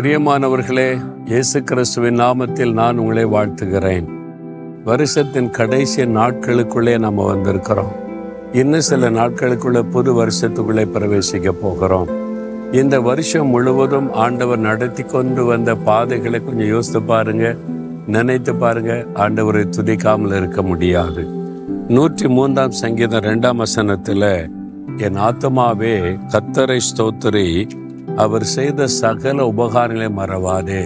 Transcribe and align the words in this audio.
பிரியமானவர்களே 0.00 1.00
இயேசு 1.24 1.62
கிறிஸ்துவின் 1.62 2.20
நாமத்தில் 2.20 2.72
நான் 2.72 2.98
உங்களை 2.98 3.24
வாழ்த்துகிறேன். 3.24 4.04
வருஷத்தின் 4.84 5.50
கடைசி 5.50 6.02
நாட்களுக்குள்ளே 6.04 6.98
நம்ம 6.98 7.34
வந்திருக்கிறோம். 7.34 7.92
இன்னும் 8.52 8.80
சில 8.80 9.10
நாட்களுக்குள்ள 9.10 9.82
புது 9.90 10.24
வருஷத்துக்குள்ளே 10.24 10.84
பிரவேசிக்க 10.94 11.50
போகிறோம். 11.50 12.08
இந்த 12.72 13.00
வருஷம் 13.00 13.46
முழுவதும் 13.46 14.12
ஆண்டவர் 14.12 14.58
நடத்தி 14.58 15.02
கொண்டு 15.02 15.44
வந்த 15.44 15.74
பாதைகளை 15.74 16.44
கொஞ்சம் 16.44 16.66
யோசித்து 16.66 17.02
பாருங்க 17.02 17.56
நினைத்து 18.06 18.54
பாருங்க 18.54 19.06
ஆண்டவரை 19.14 19.66
துதிக்காமல் 19.76 20.36
இருக்க 20.36 20.62
முடியாது. 20.62 21.24
நூற்றி 21.88 22.28
மூன்றாம் 22.28 22.70
சங்கீதம் 22.70 23.24
ரெண்டாம் 23.24 23.56
வசனத்தில் 23.56 24.50
என் 24.96 25.16
ஆத்மாவே 25.16 26.18
கத்தரை 26.28 26.80
ஸ்தோத்திரி 26.96 27.68
அவர் 28.22 28.44
செய்த 28.44 28.86
சகல 28.86 29.52
உபகாரங்களை 29.56 30.08
மறவாதே. 30.18 30.82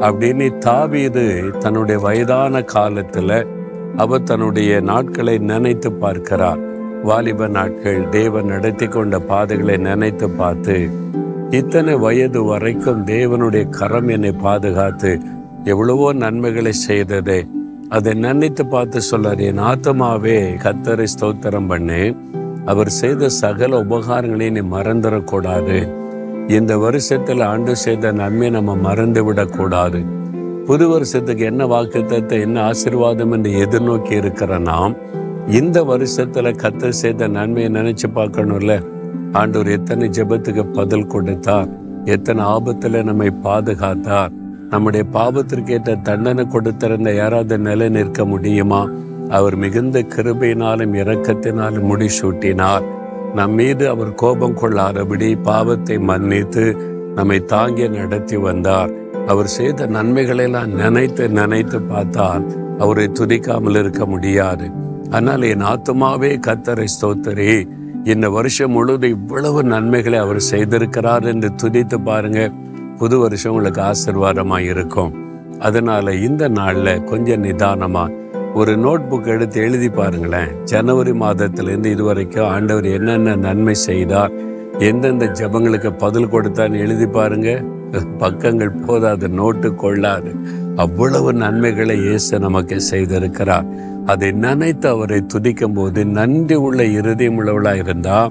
அப்படின்னு 0.00 0.46
தாவீது 0.58 1.24
தன்னுடைய 1.58 1.98
வயதான 2.00 2.60
காலத்துல 2.74 3.30
அவர் 3.96 4.22
தன்னுடைய 4.22 4.80
நாட்களை 4.80 5.38
நினைத்து 5.38 5.90
பார்க்கிறார். 5.92 6.60
வாலிப 7.02 7.48
நாட்கள் 7.48 8.00
தேவன் 8.08 8.44
நடத்தி 8.44 8.86
கொண்ட 8.86 9.18
பாதைகளை 9.20 9.76
நினைத்து 9.76 10.26
பார்த்து 10.30 10.76
இத்தனை 11.50 11.94
வயது 11.94 12.40
வரைக்கும் 12.44 13.02
தேவனுடைய 13.06 13.64
கரம் 13.70 14.08
என்னை 14.08 14.32
பாதுகாத்து 14.32 15.12
எவ்வளவோ 15.64 16.08
நன்மைகளை 16.12 16.72
செய்ததே. 16.72 17.40
அதை 17.88 18.12
நினைத்து 18.14 18.62
பார்த்து 18.66 19.00
சொல்லார் 19.00 19.40
என் 19.40 19.62
ஆத்மாவே 19.72 20.38
கத்தரை 20.64 21.06
ஸ்தோத்திரம் 21.14 21.68
பண்ணு. 21.68 22.02
அவர் 22.64 22.90
செய்த 23.00 23.28
சகல 23.42 23.80
உபகாரங்களை 23.82 24.48
நீ 24.50 24.62
மறந்துடக்கூடாது. 24.76 25.78
இந்த 26.48 26.78
வருஷத்தில் 26.78 27.40
ஆண்டு 27.40 27.76
செய்த 27.76 28.12
நன்மை 28.12 28.50
நம்ம 28.50 28.76
மறந்து 28.76 29.24
விடக்கூடாது. 29.24 30.04
புது 30.66 30.88
வருஷத்துக்கு 30.88 31.44
என்ன 31.44 31.64
வாக்குத்தத்தை 31.64 32.40
என்ன 32.40 32.62
ஆசீர்வாதம் 32.62 33.32
என்று 33.32 33.50
எதிர்நோக்கி 33.50 34.12
இருக்கிற 34.12 34.58
நாம் 34.58 34.96
இந்த 35.46 35.82
வருஷத்துல 35.82 36.52
கத்த 36.62 36.88
செய்த 36.88 37.28
நன்மையை 37.28 37.72
நினைச்சு 37.72 38.08
பார்க்கணும்ல? 38.14 38.82
ஆண்டவர் 39.32 39.68
எத்தனை 39.68 40.08
ஜெபத்துக்கு 40.08 40.72
பதில் 40.72 41.06
கொடுத்தார் 41.06 41.68
எத்தனை 42.04 42.44
ஆபத்துல 42.44 43.02
நம்மை 43.02 43.32
பாதுகாத்தார் 43.44 44.32
நம்முடைய 44.70 45.06
பாவத்திற்கு 45.12 45.68
ஏற்ற 45.68 45.94
தண்டனை 45.94 46.44
கொடுத்திருந்த 46.44 47.14
யாராவது 47.14 47.58
நிலை 47.58 47.88
நிற்க 47.88 48.24
முடியுமா? 48.24 48.90
அவர் 49.28 49.56
மிகுந்த 49.56 50.00
கிருபையினாலும் 50.00 50.94
இரக்கத்தினாலும் 50.94 51.88
முடிசூட்டினார். 51.90 52.94
நம் 53.36 53.54
மீது 53.58 53.84
அவர் 53.88 54.12
கோபம் 54.14 54.58
கொள்ளாதபடி 54.60 55.28
பாவத்தை 55.42 55.96
மன்னித்து 56.08 56.64
நம்மை 57.14 57.38
தாங்கி 57.44 57.86
நடத்தி 57.88 58.36
வந்தார். 58.36 58.90
அவர் 59.26 59.48
செய்த 59.56 59.86
நன்மைகளெல்லாம் 59.86 60.72
நினைத்து 60.80 61.24
நினைத்து 61.28 61.78
பார்த்தால் 61.82 62.44
அவரை 62.78 63.06
துதிக்காமல் 63.18 63.78
இருக்க 63.78 64.02
முடியாது. 64.06 64.66
ஆனால் 65.10 65.44
என் 65.52 65.64
ஆத்மாவே 65.72 66.32
கத்தரை 66.46 66.86
ஸ்தோத்தரி. 66.94 67.52
இந்த 68.04 68.26
வருஷம் 68.30 68.70
முழுவதும் 68.70 69.14
இவ்வளவு 69.16 69.60
நன்மைகளை 69.64 70.18
அவர் 70.18 70.42
செய்திருக்கிறார் 70.50 71.26
என்று 71.32 71.50
துதித்து 71.62 71.98
பாருங்க. 72.00 72.40
புது 72.98 73.16
வருஷம் 73.18 73.52
உங்களுக்கு 73.52 73.82
ஆசிர்வாதமாக 73.90 74.68
இருக்கும் 74.72 75.14
அதனால 75.58 76.14
இந்த 76.28 76.44
நாள்ல 76.48 76.88
கொஞ்சம் 77.04 77.40
நிதானமாக 77.40 78.14
ஒரு 78.58 78.72
நோட் 78.76 79.02
புக் 79.10 79.26
எடுத்து 79.26 79.60
எழுதி 79.60 79.88
பாருங்களேன். 79.88 80.52
ஜனவரி 80.64 81.10
மாதத்திலேருந்து 81.10 81.86
இதுவரைக்கும் 81.86 82.46
ஆண்டவர் 82.46 82.84
என்னென்ன 82.84 83.34
நன்மை 83.36 83.74
செய்தார் 83.74 84.32
எந்தெந்த 84.78 85.24
ஜபங்களுக்கு 85.40 85.90
பதில் 85.98 86.28
கொடுத்தான்னு 86.28 86.78
எழுதி 86.78 87.06
பாருங்க. 87.06 87.50
பக்கங்கள் 88.18 88.72
போதாது 88.86 89.28
நோட்டு 89.28 89.74
கொள்ளாது. 89.74 90.30
அவ்வளவு 90.76 91.32
நன்மைகளை 91.32 91.96
இயேசு 91.96 92.38
நமக்கு 92.38 92.80
செய்திருக்கிறார். 92.90 93.66
அதை 94.06 94.30
நினைத்து 94.44 94.88
அவரை 94.88 95.26
துதிக்கும் 95.34 95.74
போது 95.74 96.06
நன்றி 96.18 96.54
உள்ள 96.54 96.84
இருதயம் 96.84 97.36
உள்ளவளாக 97.36 97.76
இருந்தா 97.76 98.30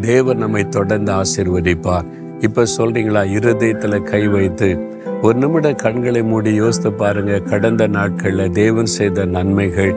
தேவன் 0.00 0.36
நம்மை 0.36 0.68
தொடர்ந்து 0.68 1.12
ஆசீர்வதிப்பார். 1.12 2.08
இப்போ 2.40 2.62
சொல்றீங்களா? 2.76 3.30
இருதயத்தில் 3.30 4.02
கை 4.02 4.28
வைத்து. 4.28 4.68
ஒரு 5.22 5.38
நிமிட 5.38 5.72
கண்களை 5.72 6.22
மூடி 6.22 6.54
யோசித்து 6.54 6.92
பாருங்க. 6.92 7.38
கடந்த 7.38 7.86
நாட்களில் 7.86 8.50
தேவன் 8.50 8.86
செய்த 8.86 9.24
நன்மைகள் 9.24 9.94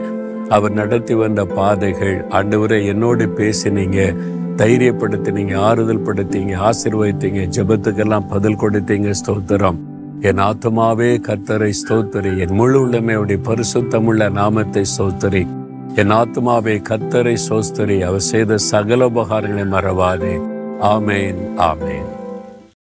அவர் 0.48 0.72
நடத்தி 0.72 1.14
வந்த 1.14 1.44
பாதைகள் 1.44 2.24
ஆண்டவரை 2.28 2.86
என்னோடு 2.86 3.26
பேசினீங்க 3.26 4.16
தைரியப்படுத்தினீங்க 4.56 5.54
ஆறுதல் 5.56 6.04
படுத்தீங்க 6.06 6.70
ஆசீர்வதித்தீங்க 6.70 7.42
ஜெபத்துக்கெல்லாம் 7.56 8.28
பதில் 8.28 8.60
கொடுத்தீங்க 8.62 9.12
ஸ்தோத்திரம். 9.20 9.78
என் 10.20 10.42
ஆத்மாவே 10.48 11.10
கர்த்தரை 11.28 11.72
ஸ்தோத்திரி. 11.82 12.38
என் 12.38 12.54
முழு 12.54 12.86
உள்ளமையுடைய 12.86 13.38
பரிசுத்தமுள்ள 13.48 14.30
நாமத்தை 14.30 14.84
ஸ்தோத்திரி. 14.98 15.46
என் 15.94 16.10
ஆத்மாவே 16.10 16.82
கத்தரை 16.90 17.36
சோஸ்தரி 17.48 18.00
அவர் 18.00 18.28
செய்த 18.32 18.56
சகல 18.56 19.08
உபகாரங்களை 19.08 19.66
மறவாதே. 19.76 20.34
ஆமேன் 20.80 21.40
ஆமேன். 21.70 22.10